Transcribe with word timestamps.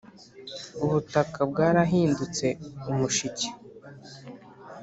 ubutaka 0.83 1.39
bwarahindutse 1.51 2.47
umushike. 2.89 3.47